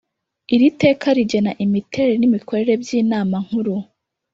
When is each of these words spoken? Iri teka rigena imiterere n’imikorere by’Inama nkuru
Iri 0.53 0.67
teka 0.81 1.07
rigena 1.17 1.51
imiterere 1.65 2.15
n’imikorere 2.19 2.71
by’Inama 2.81 3.35
nkuru 3.45 3.75